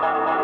[0.00, 0.37] 11,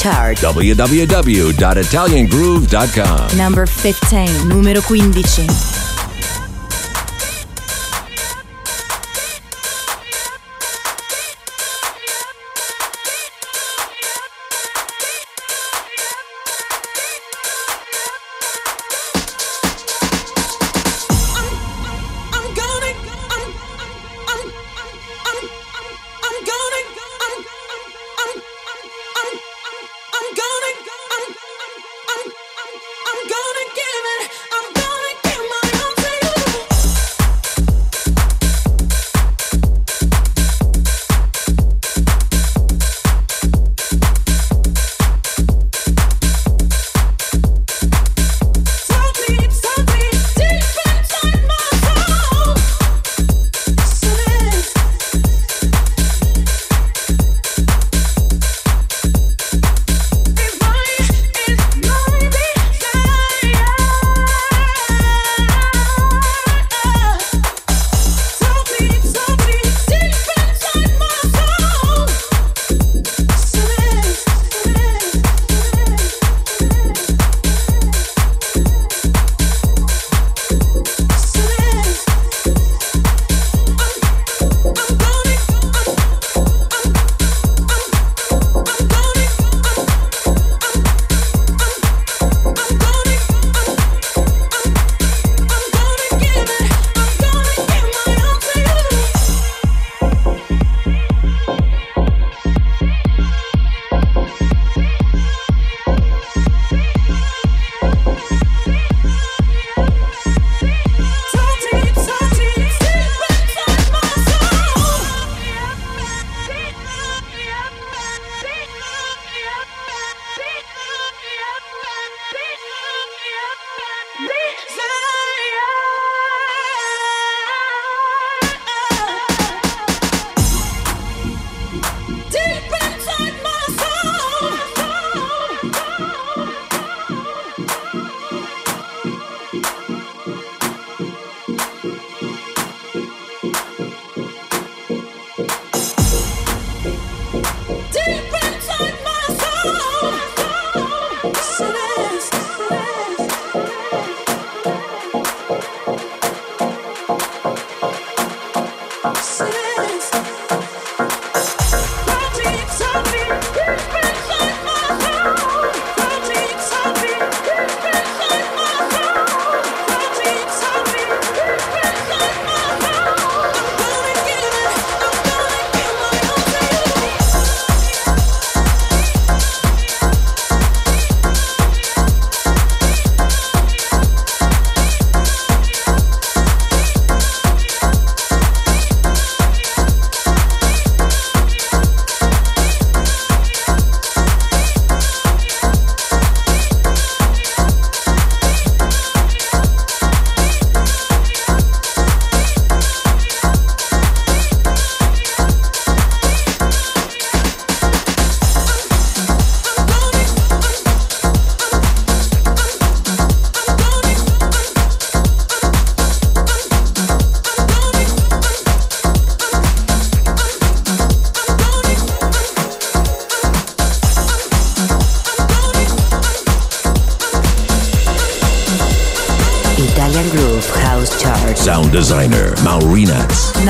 [0.00, 0.38] chart.
[0.38, 3.36] www.italiangroove.com.
[3.38, 5.73] Number 15, numero 15.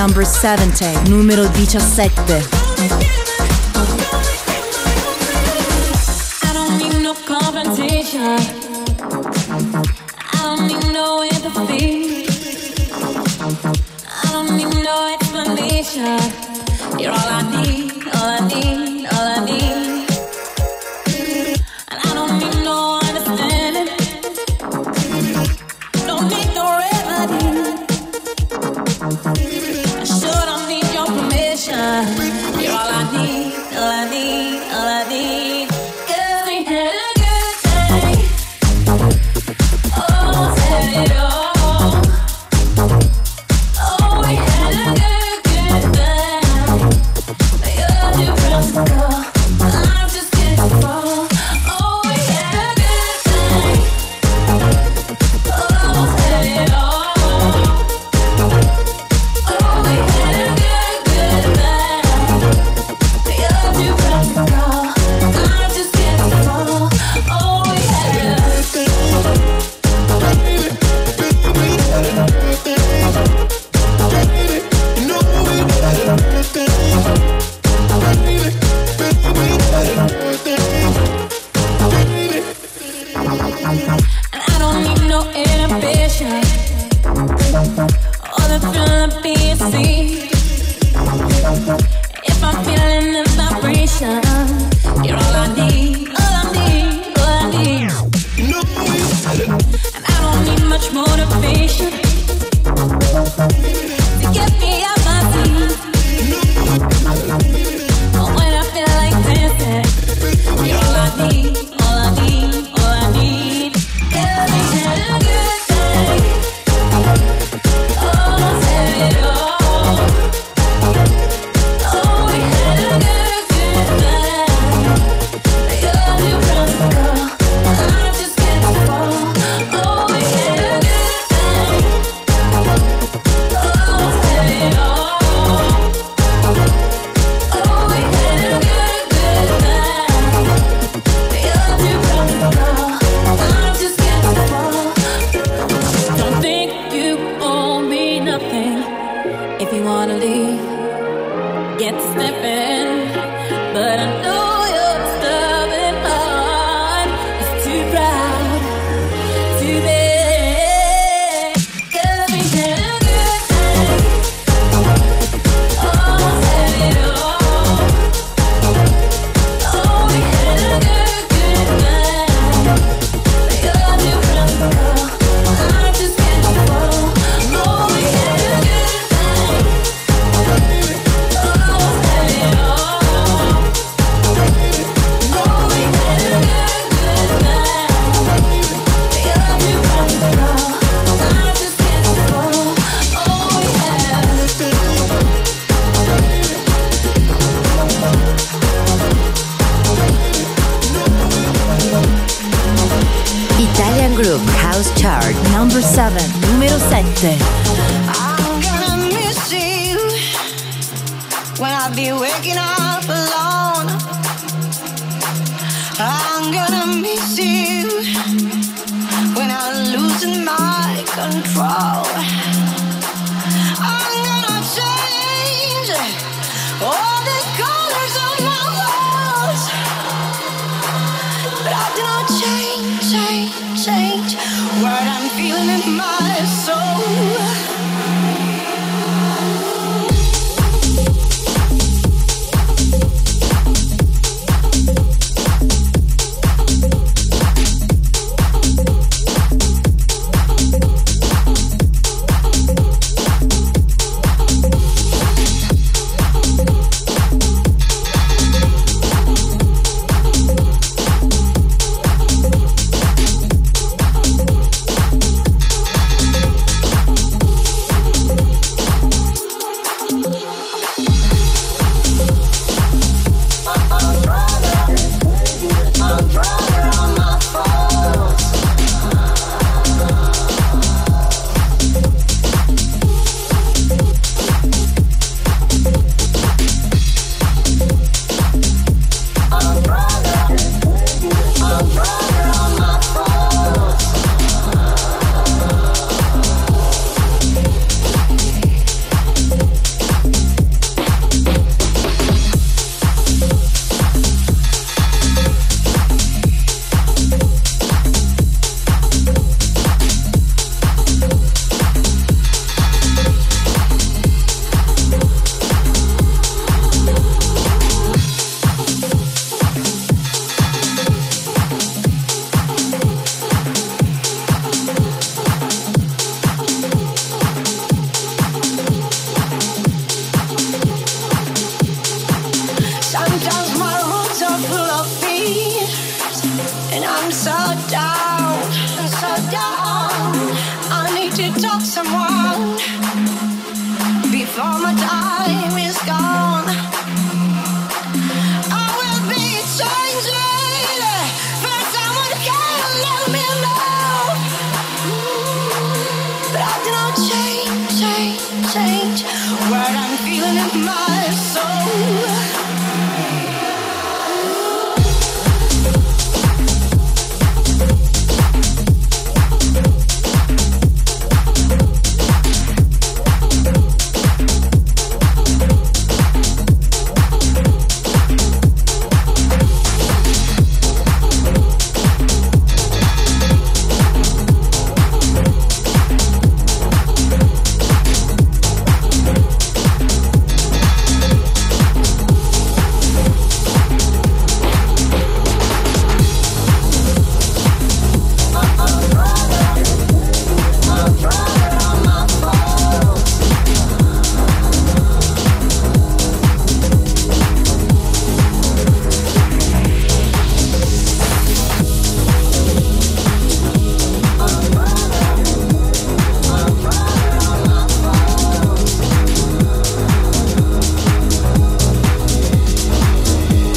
[0.04, 1.48] Number 70, numero
[1.80, 2.63] 17.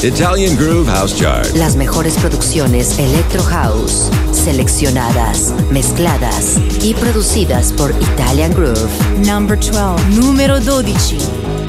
[0.07, 1.53] Italian Groove House Chart.
[1.55, 8.89] Las mejores producciones Electro House, seleccionadas, mezcladas y producidas por Italian Groove.
[9.25, 11.66] Number 12, número 12.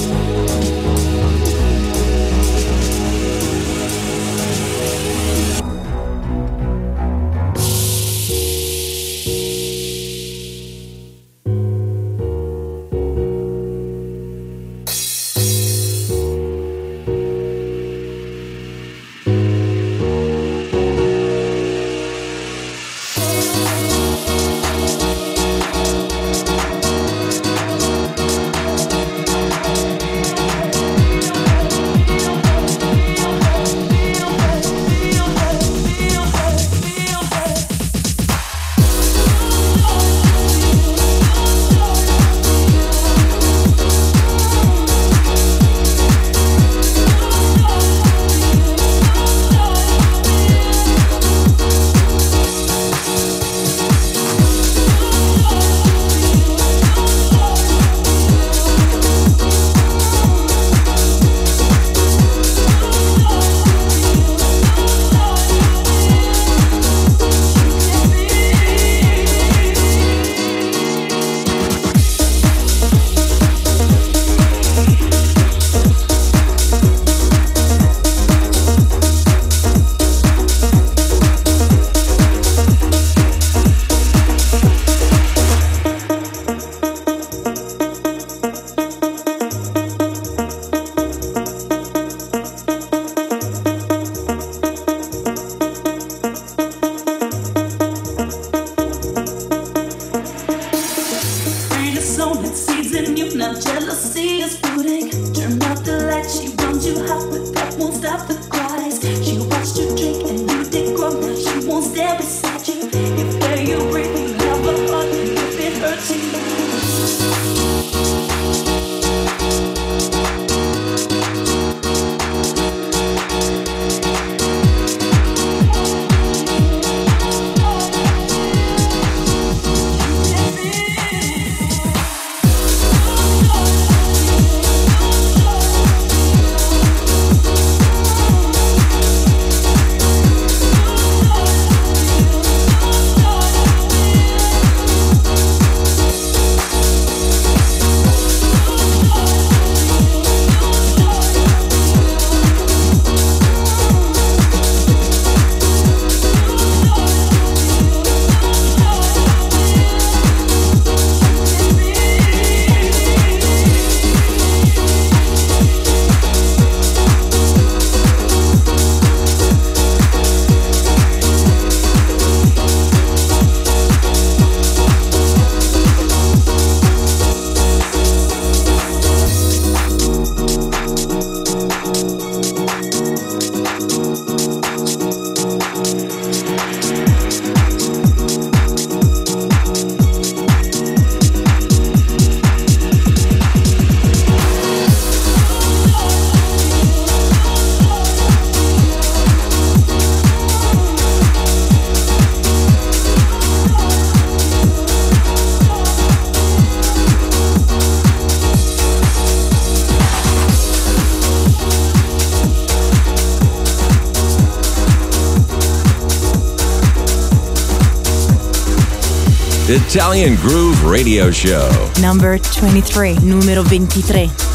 [219.89, 221.71] Italian Groove Radio Show.
[221.99, 224.48] Number 23, numero 23.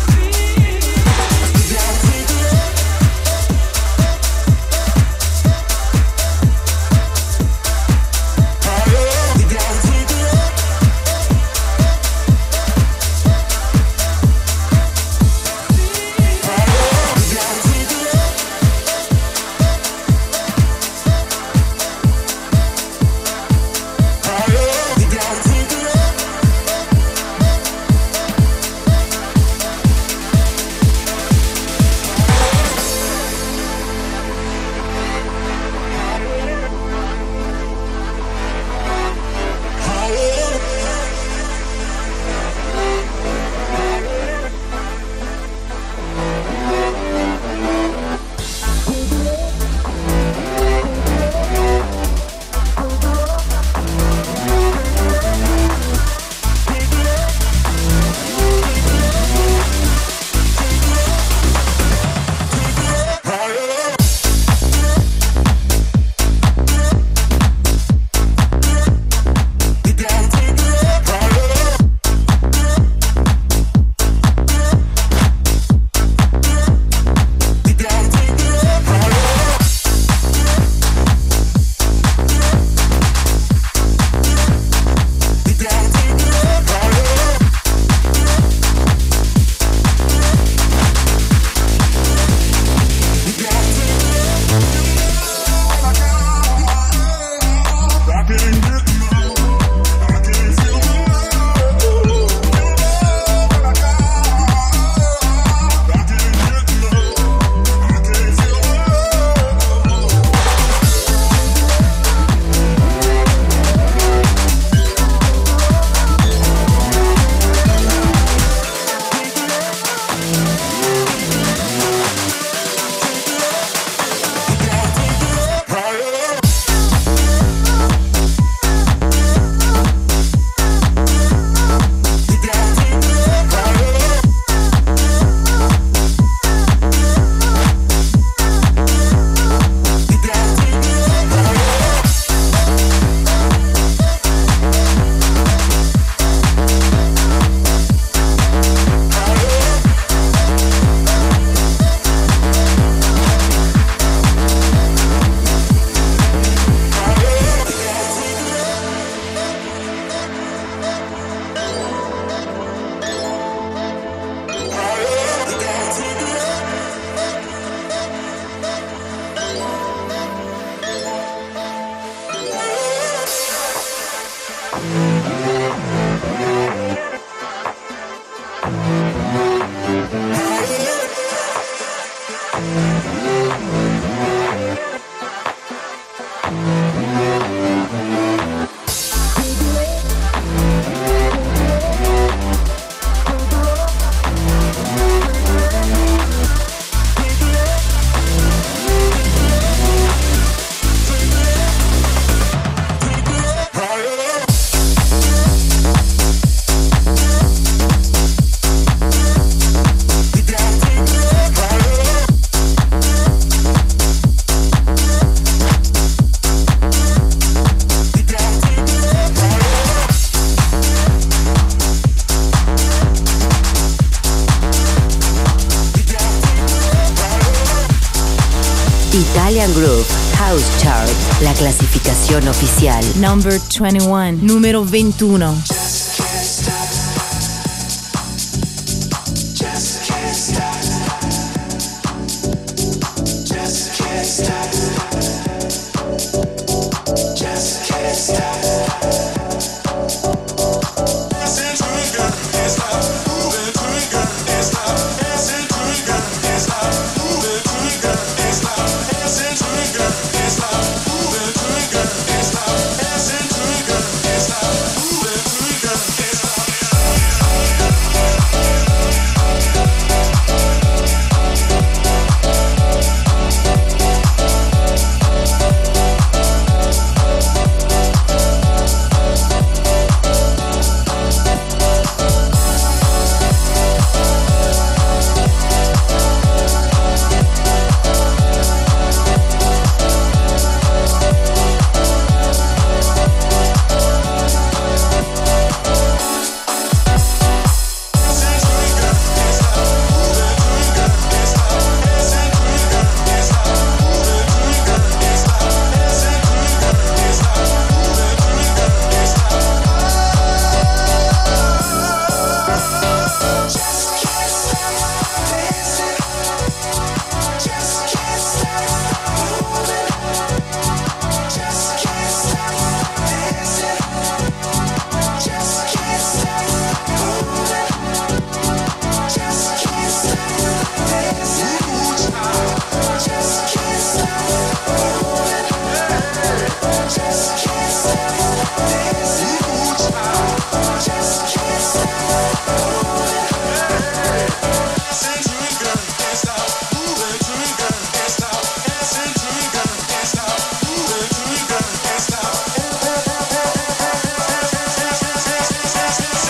[232.41, 233.03] Oficial.
[233.19, 235.72] Number 21, número 21.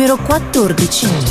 [0.00, 1.29] Numero 14.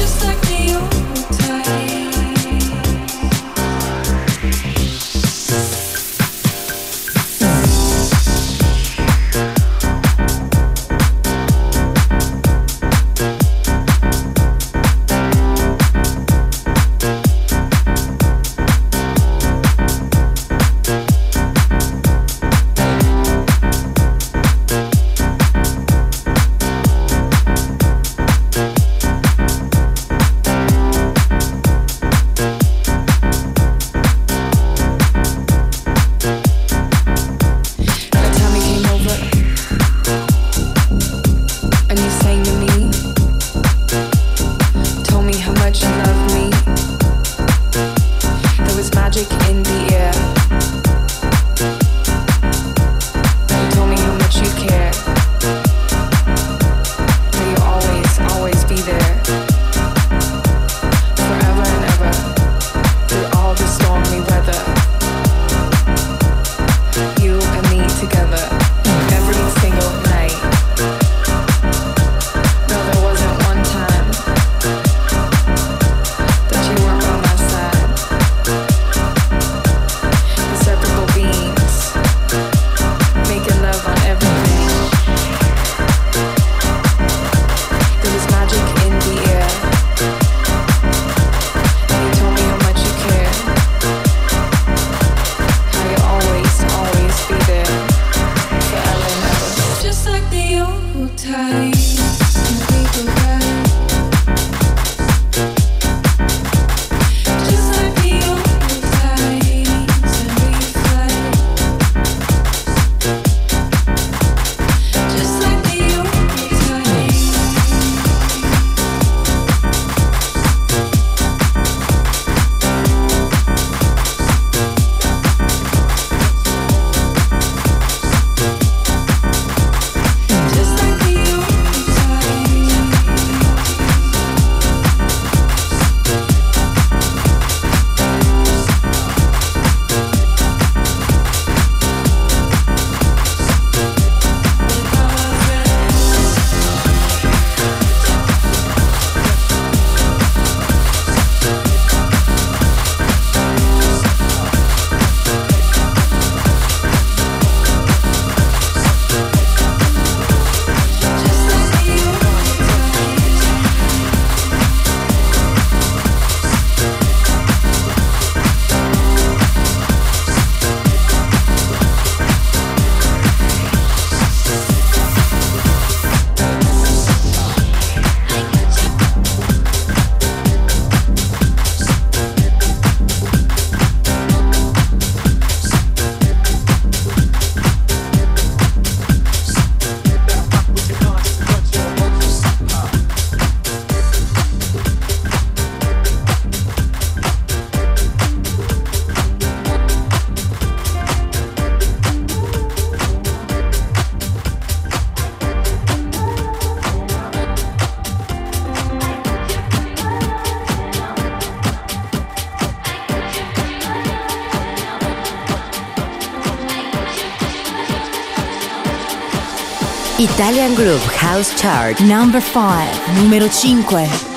[220.40, 222.00] Italian Groove House Chart.
[222.00, 224.29] Number 5, numero 5.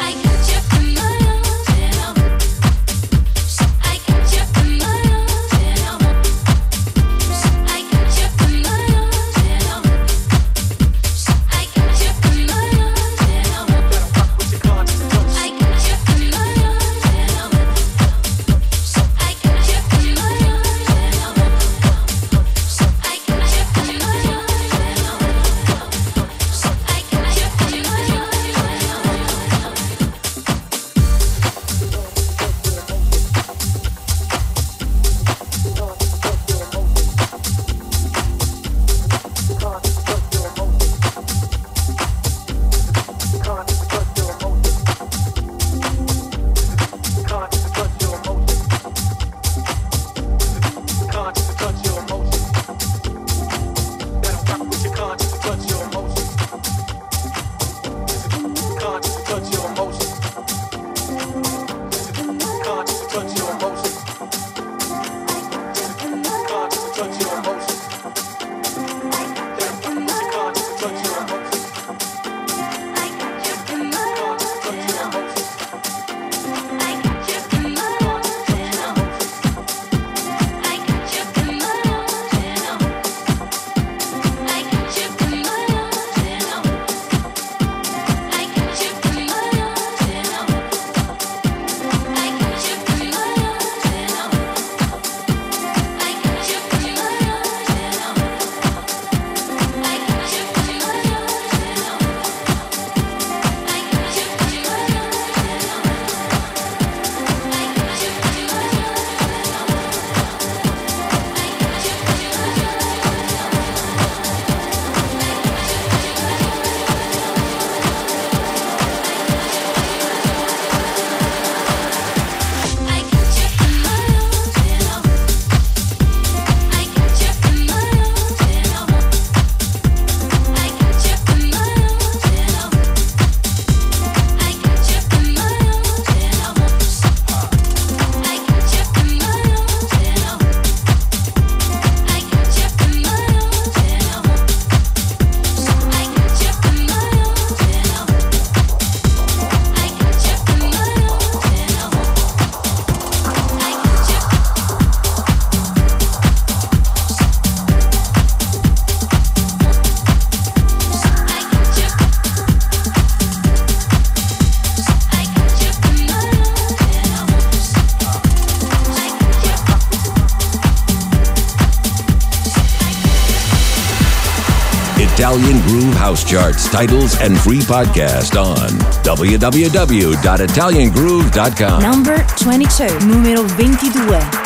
[176.33, 178.71] Charts, titles, and free podcast on
[179.05, 181.83] www.italiangroove.com.
[181.83, 184.42] Number 22, numero 22.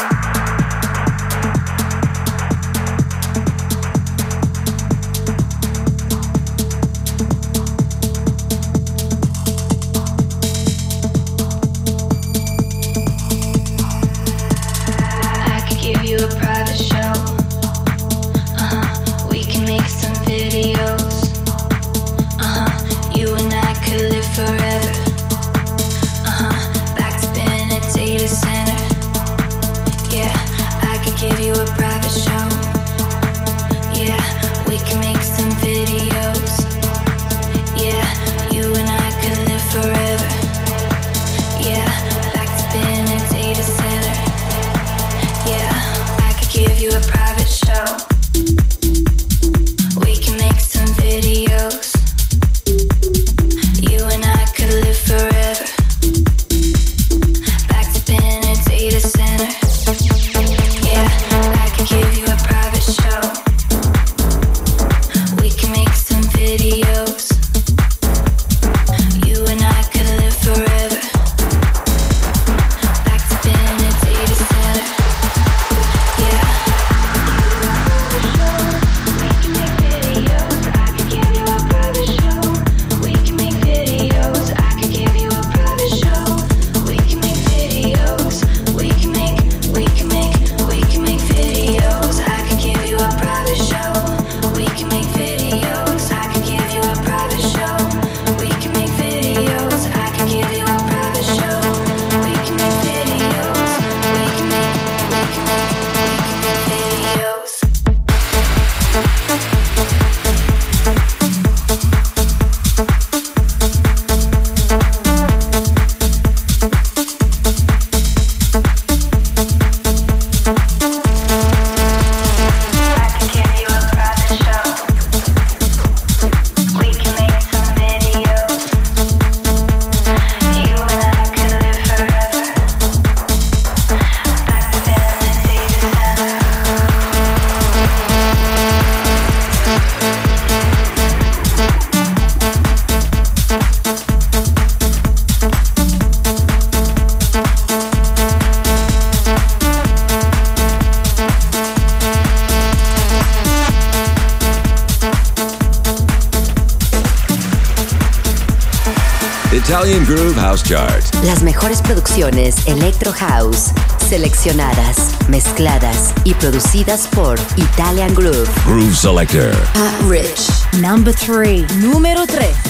[161.66, 163.72] mejores producciones Electro House,
[164.08, 168.48] seleccionadas, mezcladas y producidas por Italian Groove.
[168.66, 169.50] Groove Selector.
[169.74, 170.48] Pat Rich.
[170.80, 171.74] Number 3.
[171.78, 172.65] Número 3.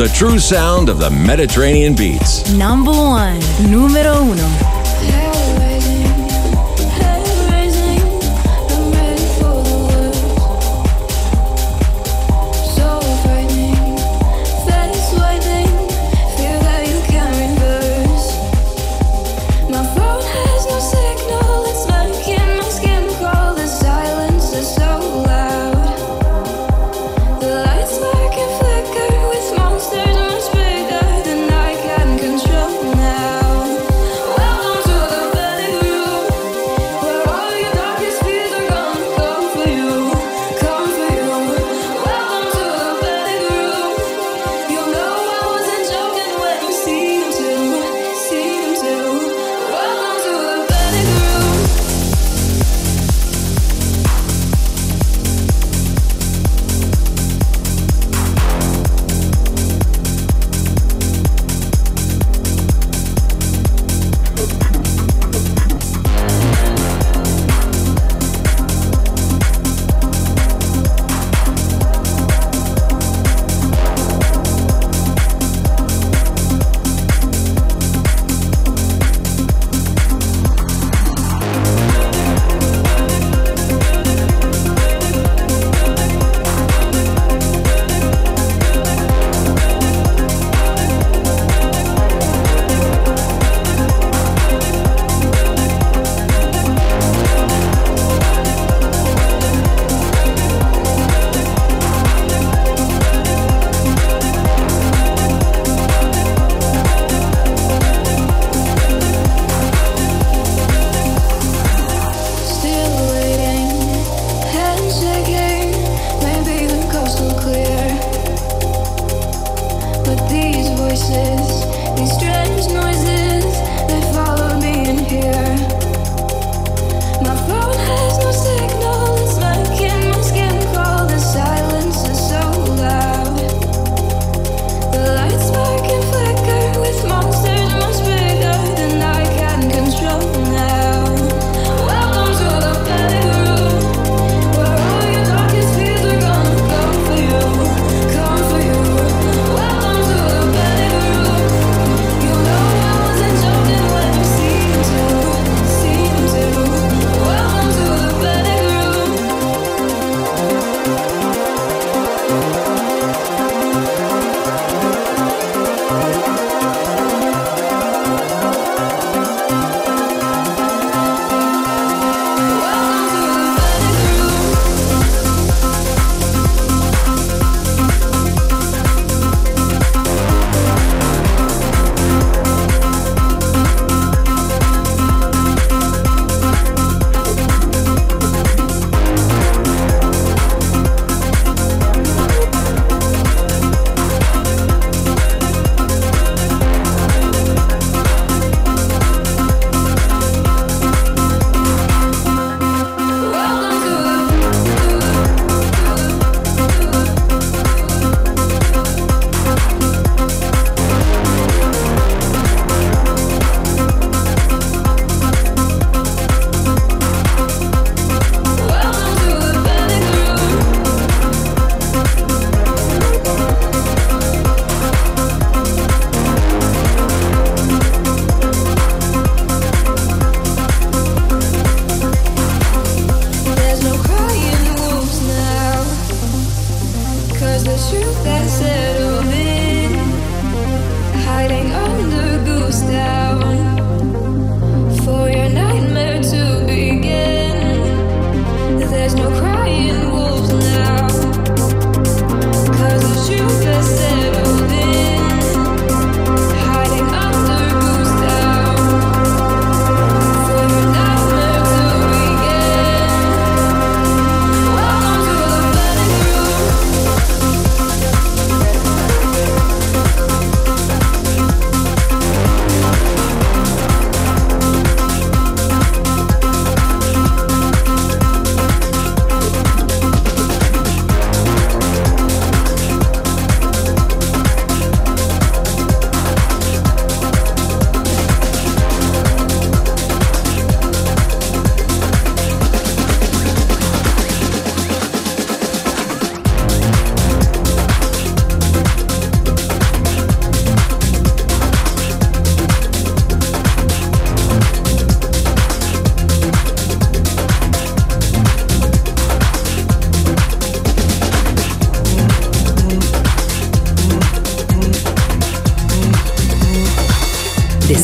[0.00, 2.50] the true sound of the Mediterranean beats.
[2.54, 3.38] Number one,
[3.70, 4.69] numero uno.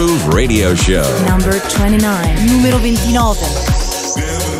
[0.00, 1.04] Groove Radio Show.
[1.26, 2.46] Number 29.
[2.46, 4.59] Numero 29.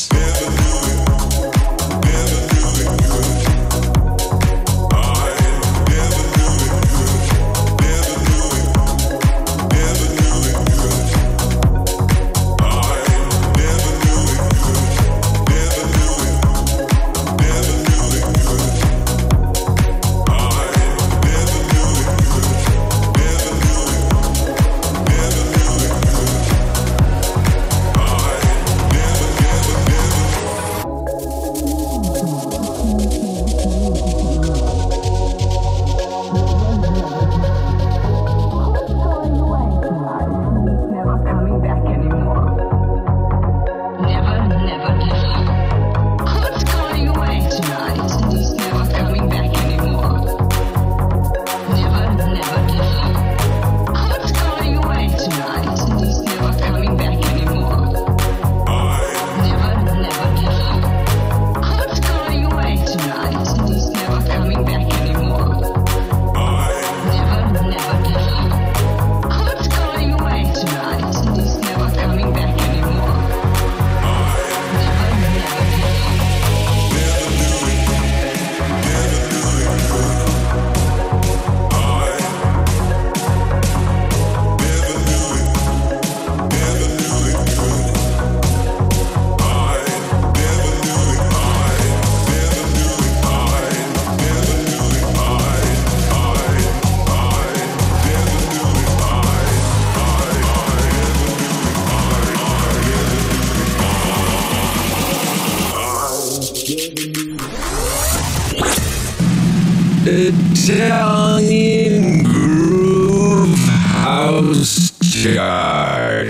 [115.01, 116.27] Chart.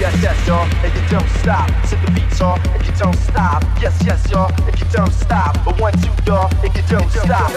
[0.00, 1.70] Yes, yes, y'all, and you don't stop.
[1.86, 3.62] Set the beats on, and you don't stop.
[3.80, 5.56] Yes, yes, y'all, and you don't stop.
[5.64, 7.50] But one, two, y'all, and you don't stop.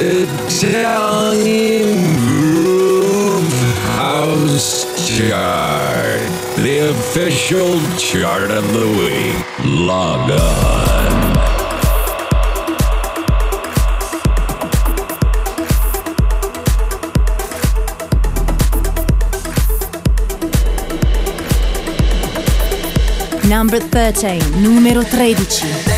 [0.00, 1.36] Italian
[2.26, 3.52] Groove
[3.96, 6.20] House Chart.
[6.56, 9.36] The official chart of the week.
[9.64, 11.21] Log on.
[23.52, 25.91] Number 13, numero 13.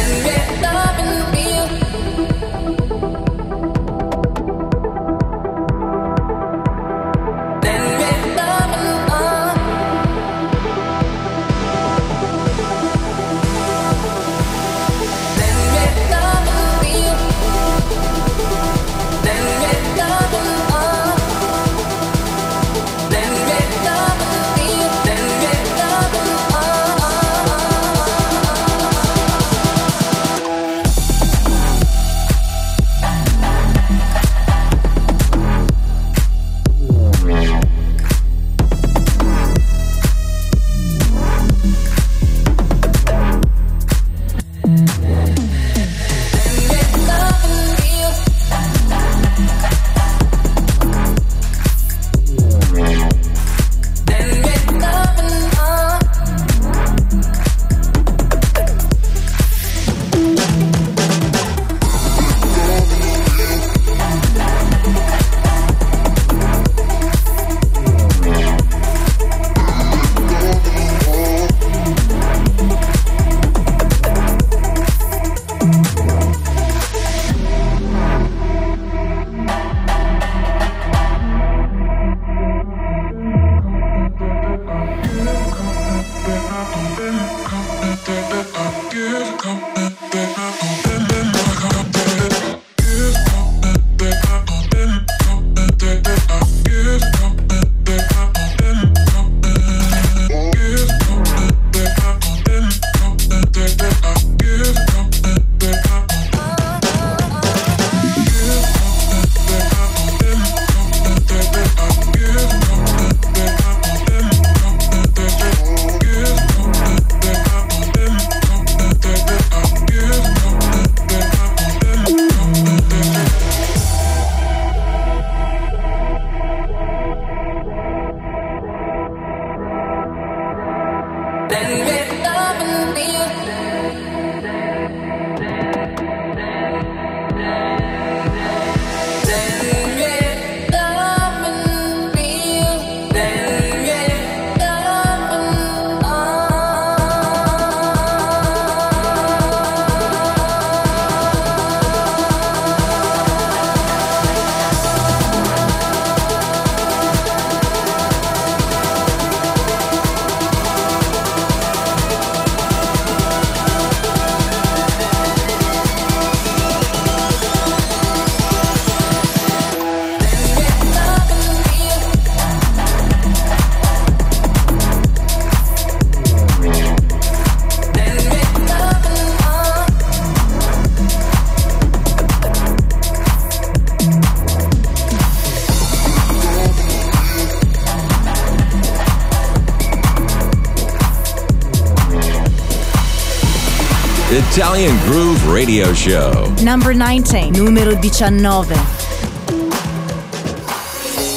[194.57, 196.49] Italian Groove Radio Show.
[196.63, 198.39] Number 19, numero 19.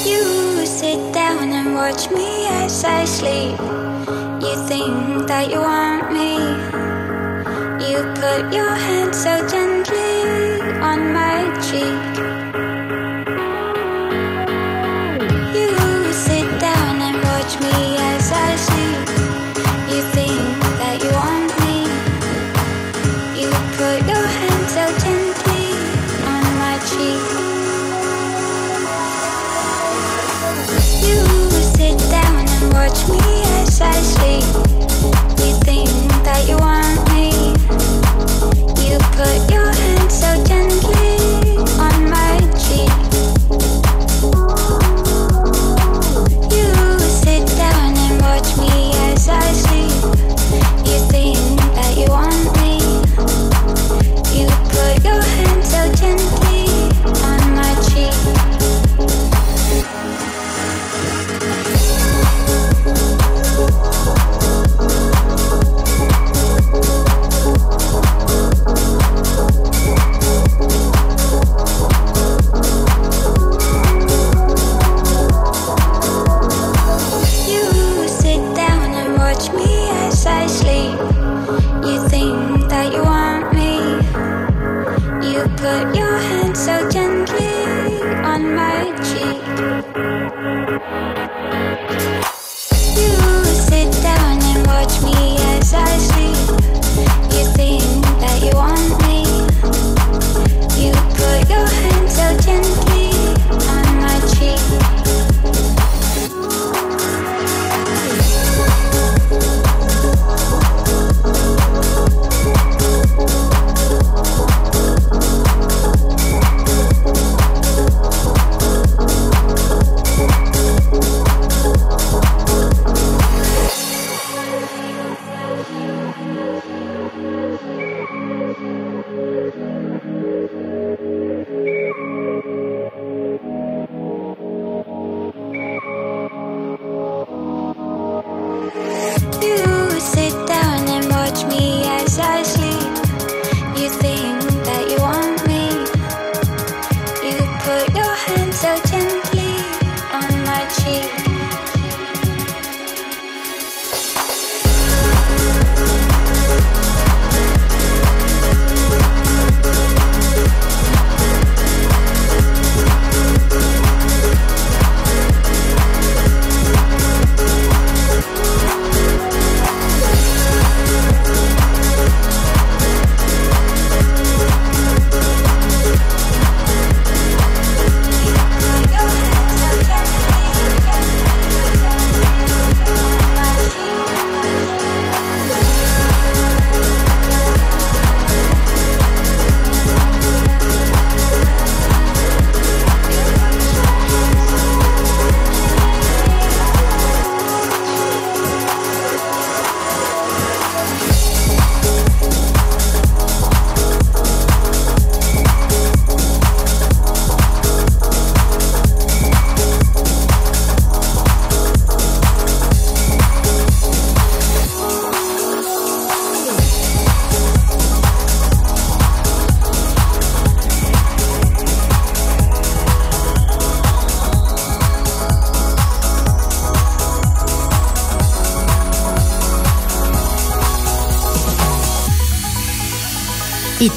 [0.06, 3.58] You sit down and watch me as I sleep.
[4.40, 6.38] You think that you want me.
[7.90, 12.07] You put your hand so gently on my cheek.
[33.78, 34.67] 在水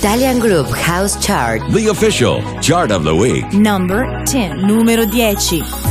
[0.01, 1.61] Italian Groove House Chart.
[1.69, 3.45] The official chart of the week.
[3.53, 4.65] Number 10.
[4.65, 5.90] Numero 10.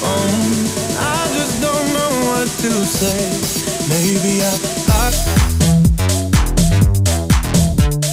[0.00, 0.66] phone.
[0.98, 3.20] I just don't know what to say.
[3.88, 4.52] Maybe I,
[4.88, 5.10] I,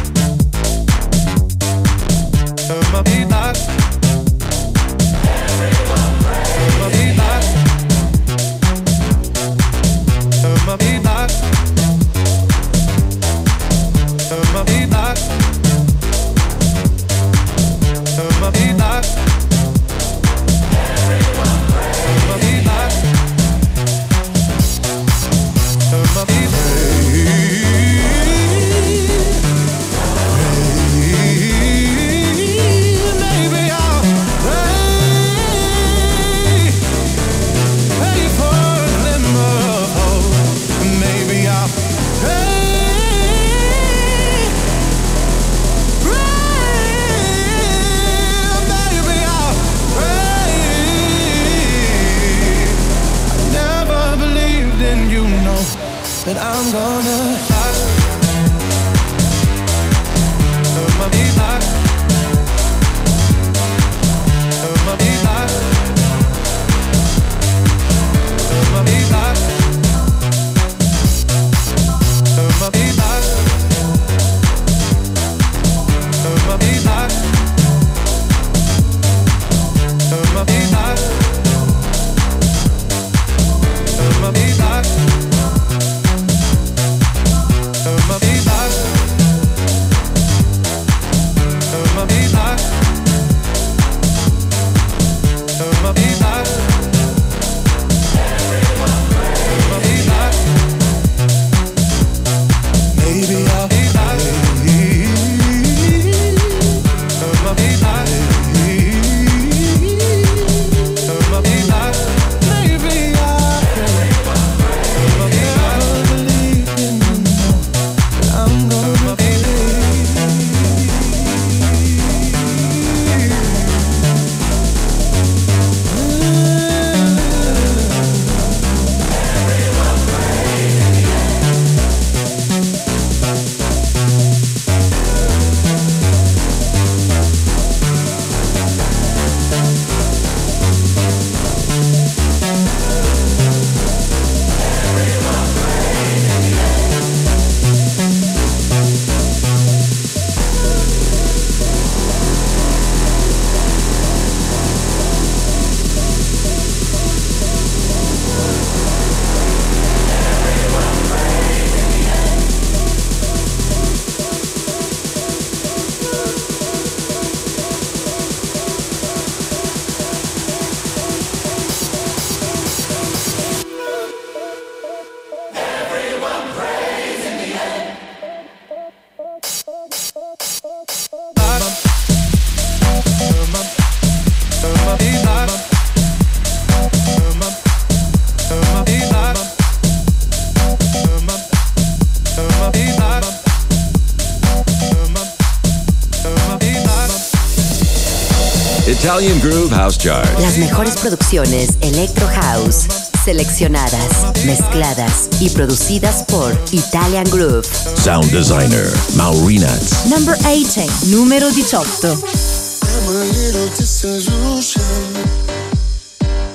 [199.80, 200.28] House Chart.
[200.40, 202.86] Las mejores producciones Electro House,
[203.24, 207.66] seleccionadas, mezcladas y producidas por Italian Groove.
[208.04, 208.86] Sound Designer,
[209.16, 210.04] Maurinats.
[210.04, 212.12] Number 18, número 18.
[212.12, 214.84] I'm a little disillusioned,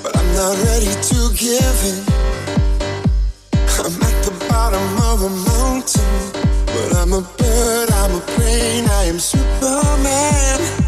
[0.03, 2.05] but I'm not ready to give in.
[3.79, 6.03] I'm at the bottom of a mountain,
[6.67, 10.84] but I'm a bird, I'm a plane, I am Superman.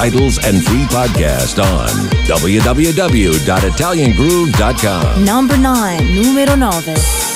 [0.00, 1.88] titles, and free podcast on
[2.24, 5.24] www.italiangroove.com.
[5.24, 7.29] Number 9, numero nove.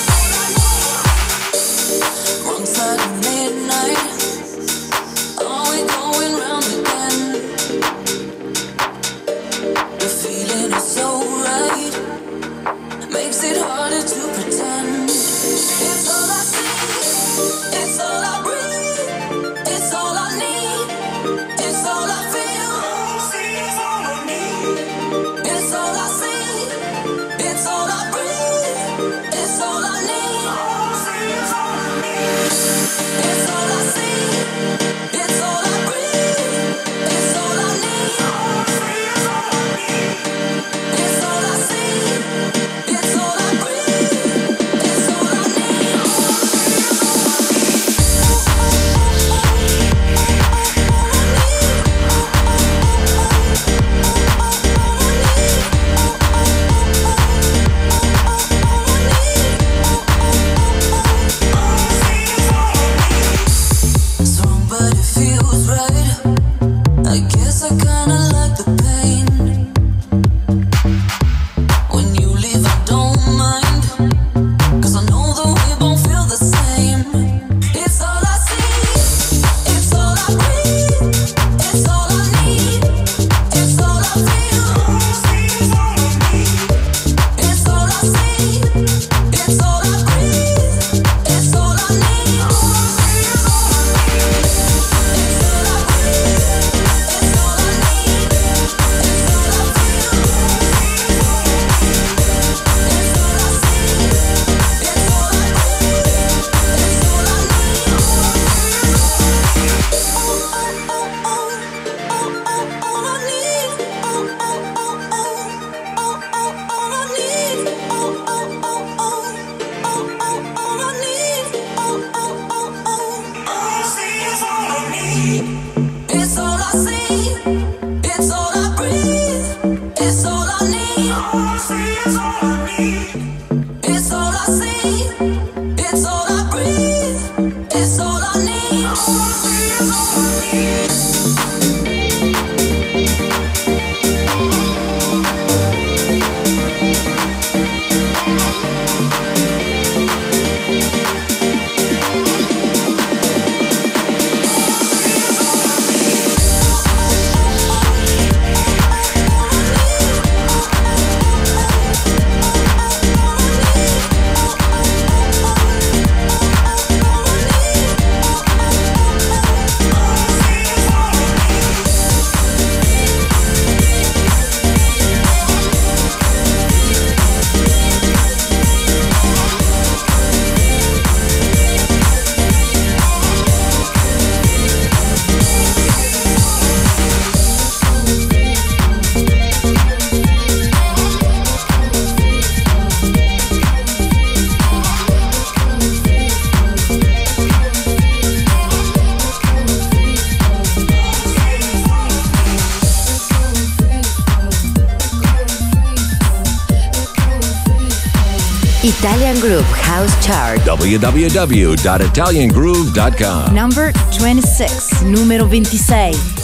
[210.85, 213.55] www.italiangroove.com.
[213.55, 216.44] Number 26, numero 26.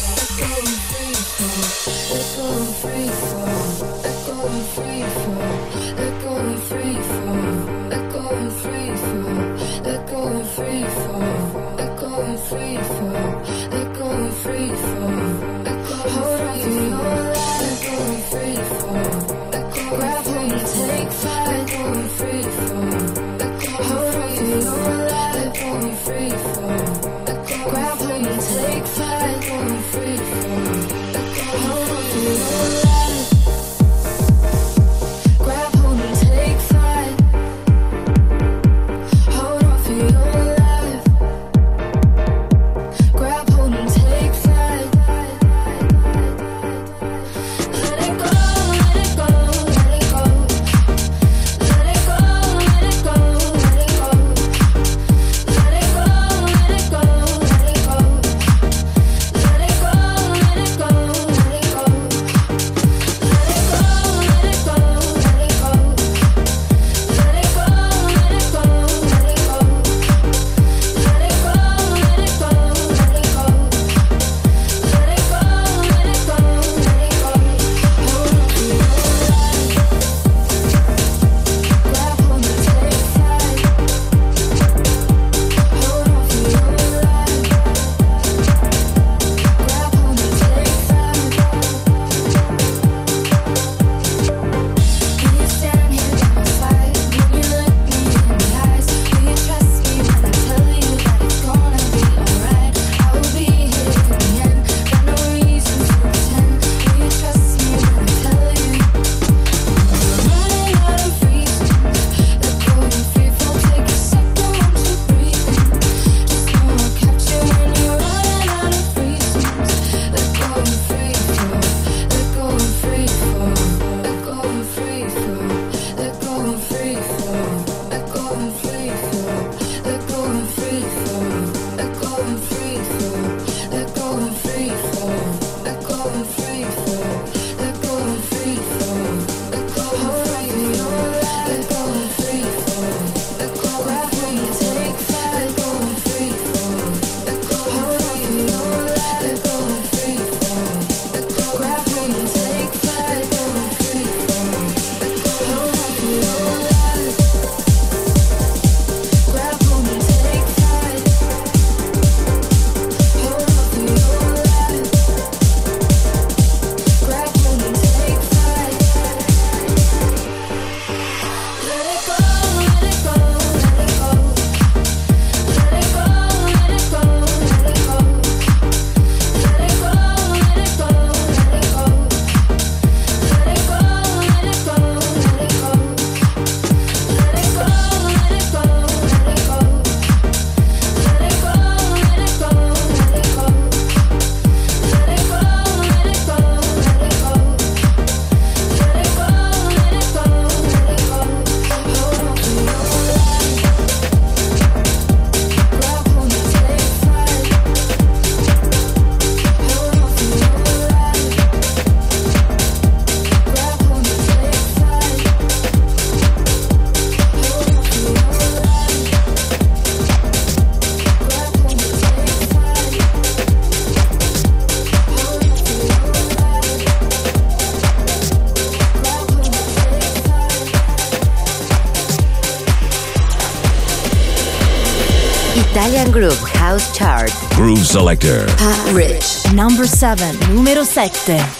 [237.91, 238.47] Selector.
[238.57, 241.60] Pat Rich, number 7, numero 7.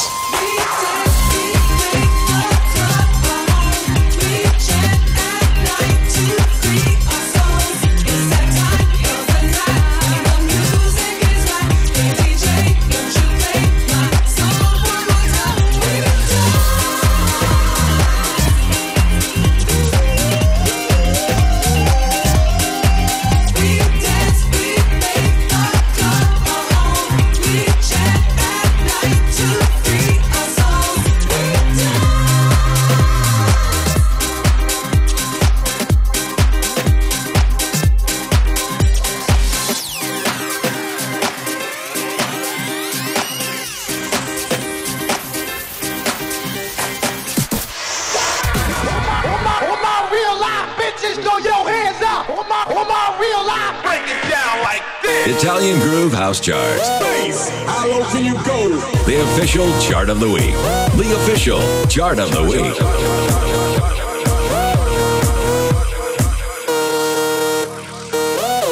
[62.11, 62.75] Chart of the Week.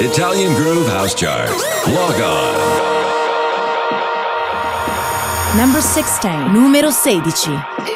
[0.01, 1.49] Italian Groove House Chart.
[1.87, 2.57] Log on.
[5.57, 7.88] Number 16, numero 16.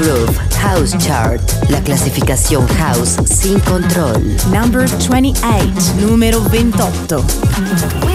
[0.00, 4.34] Groove House Chart, la clasificación house sin control.
[4.50, 8.09] Number 28, número 28.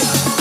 [0.00, 0.37] Need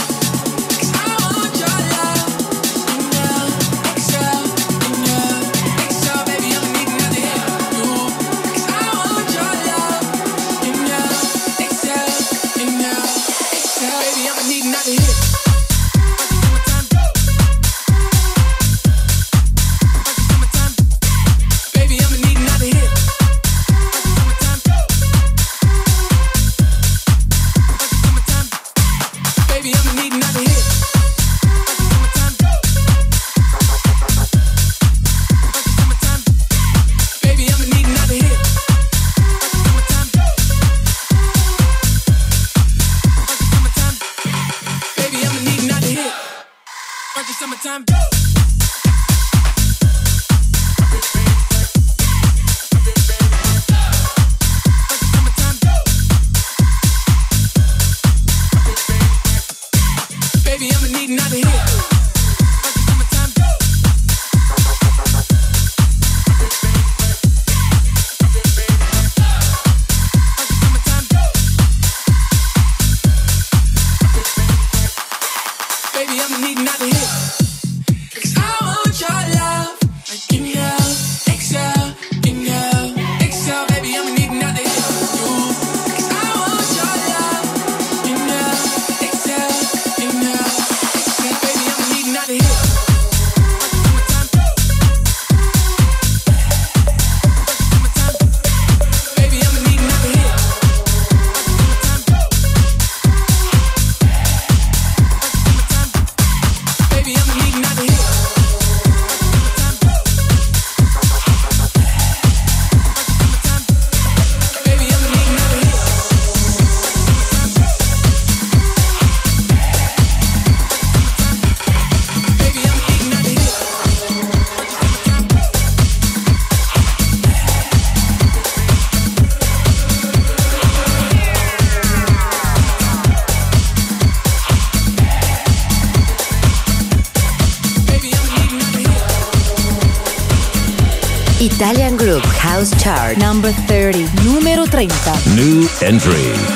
[145.84, 146.47] entry.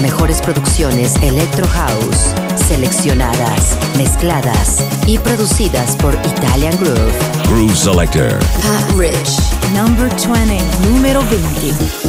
[0.00, 2.34] mejores producciones Electro House,
[2.68, 7.12] seleccionadas, mezcladas y producidas por Italian Groove.
[7.48, 8.38] Groove Selector.
[8.62, 9.38] Pat Rich,
[9.74, 10.58] number 20,
[10.88, 11.99] número 20.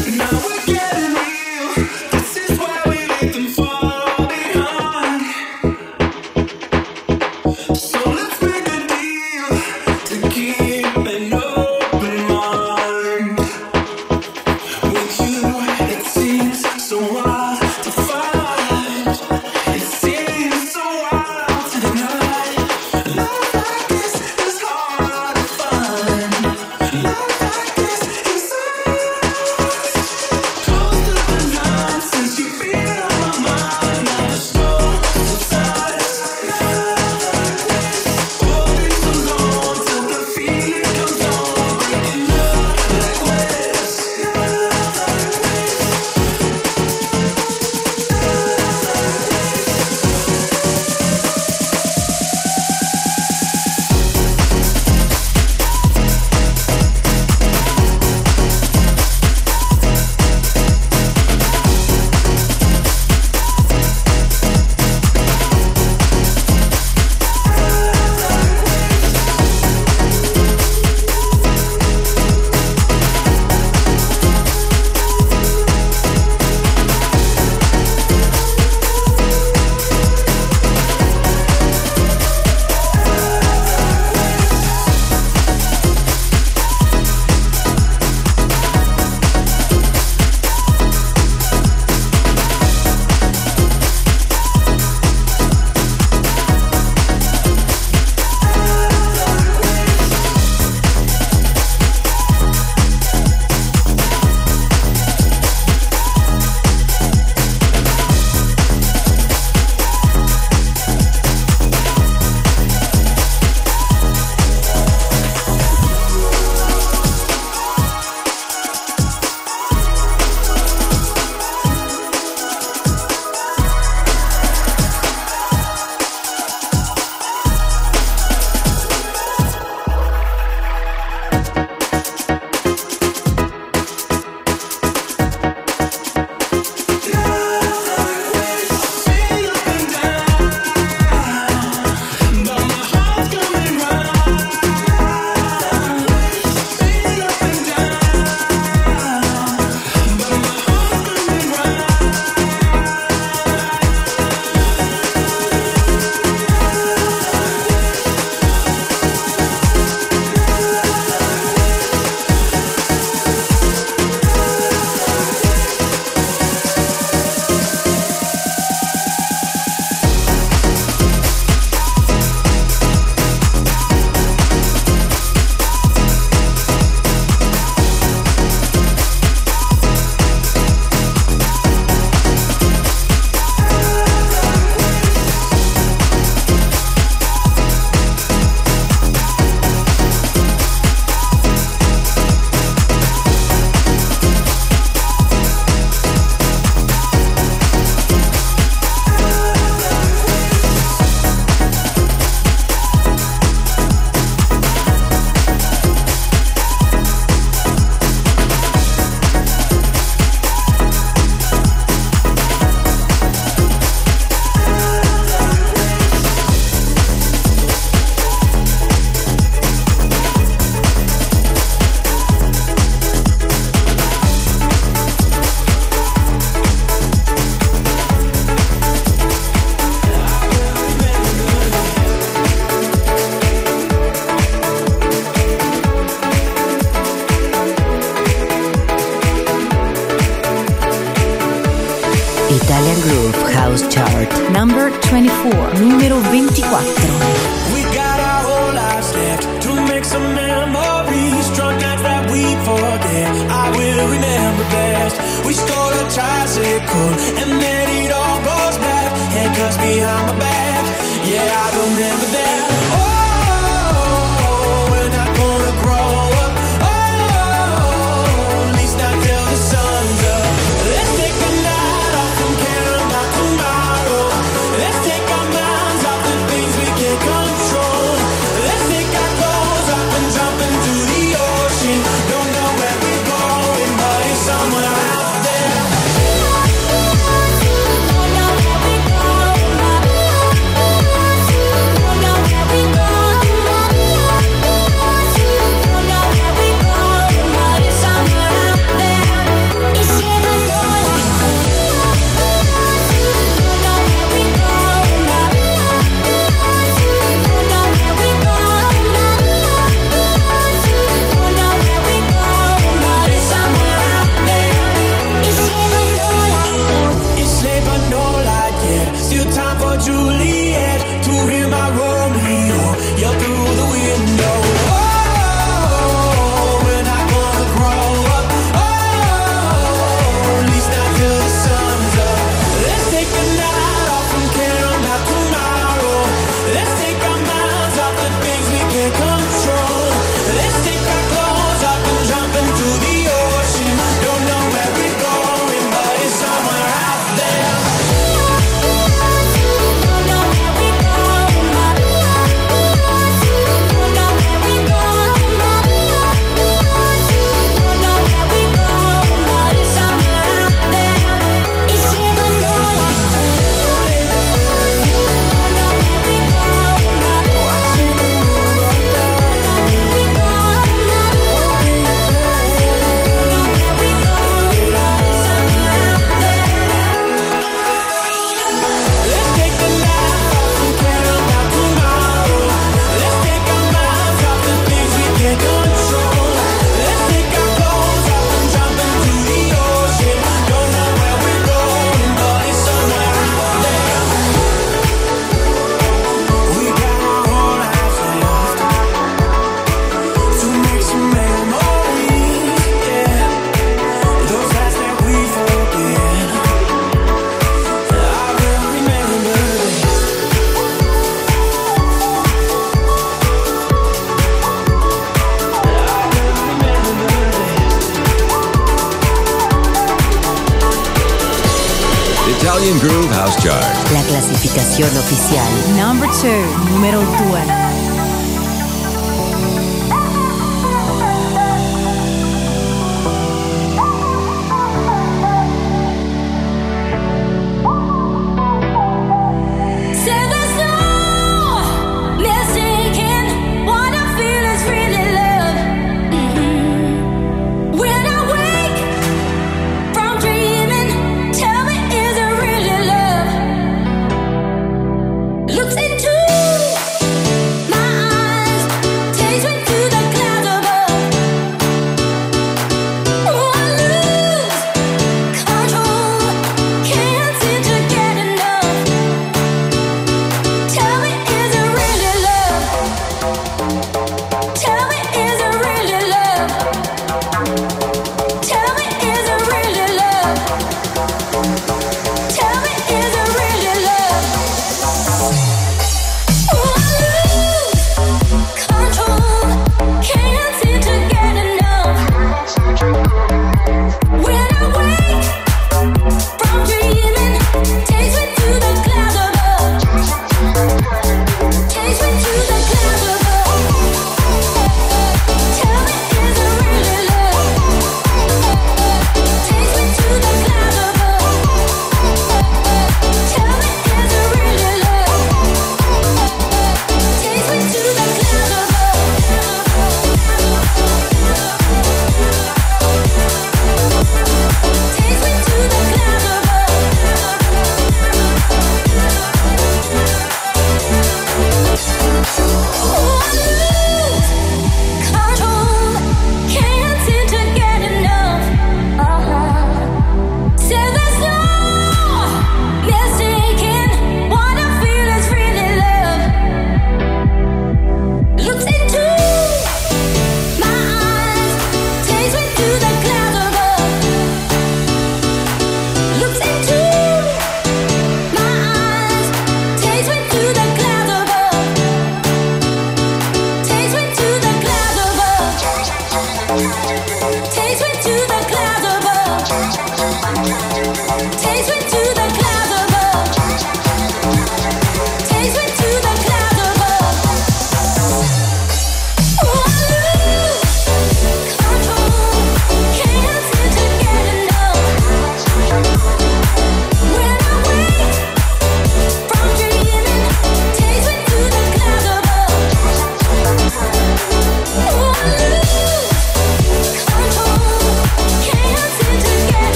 [424.13, 425.67] La clasificación oficial.
[425.97, 426.89] Number 2.
[426.91, 427.90] Número 2.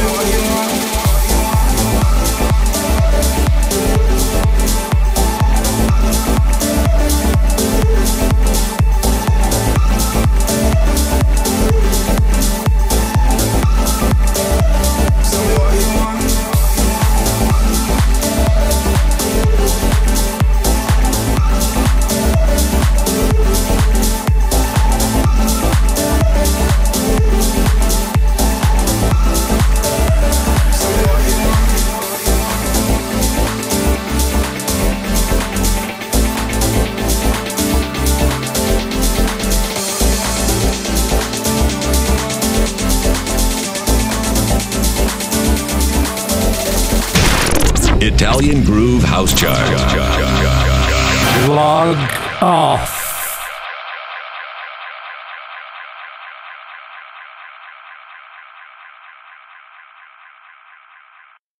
[49.21, 49.80] House Chart.